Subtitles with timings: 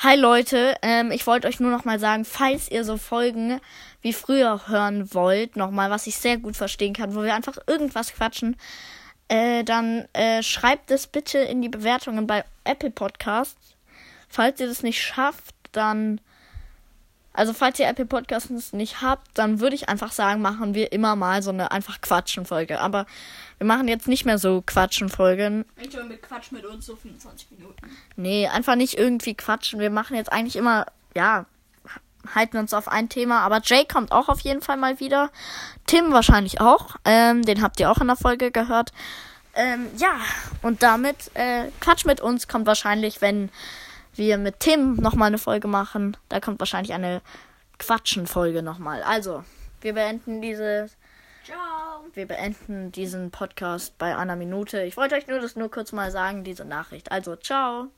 [0.00, 3.60] Hi Leute, ähm, ich wollte euch nur noch mal sagen, falls ihr so Folgen
[4.00, 8.14] wie früher hören wollt, nochmal, was ich sehr gut verstehen kann, wo wir einfach irgendwas
[8.14, 8.56] quatschen,
[9.26, 13.74] äh, dann äh, schreibt es bitte in die Bewertungen bei Apple Podcasts.
[14.28, 16.20] Falls ihr das nicht schafft, dann
[17.38, 21.14] also falls ihr Apple Podcasts nicht habt, dann würde ich einfach sagen, machen wir immer
[21.14, 22.80] mal so eine einfach Quatschen-Folge.
[22.80, 23.06] Aber
[23.58, 25.64] wir machen jetzt nicht mehr so Quatschen-Folgen.
[25.76, 27.96] Ich höre mit Quatsch mit uns so 25 Minuten.
[28.16, 29.78] Nee, einfach nicht irgendwie quatschen.
[29.78, 31.46] Wir machen jetzt eigentlich immer, ja,
[32.34, 33.42] halten uns auf ein Thema.
[33.42, 35.30] Aber Jay kommt auch auf jeden Fall mal wieder.
[35.86, 36.96] Tim wahrscheinlich auch.
[37.04, 38.92] Ähm, den habt ihr auch in der Folge gehört.
[39.54, 40.16] Ähm, ja,
[40.62, 43.48] und damit, äh, Quatsch mit uns kommt wahrscheinlich, wenn
[44.18, 46.16] wir mit Tim nochmal eine Folge machen.
[46.28, 47.22] Da kommt wahrscheinlich eine
[47.78, 49.02] Quatschen-Folge nochmal.
[49.02, 49.44] Also,
[49.80, 50.88] wir beenden diese.
[51.44, 52.04] Ciao.
[52.12, 54.82] Wir beenden diesen Podcast bei einer Minute.
[54.82, 57.10] Ich wollte euch nur das nur kurz mal sagen, diese Nachricht.
[57.10, 57.88] Also, ciao.